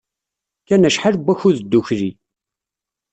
[0.61, 2.09] Kkan acḥal n wakud ddukkli.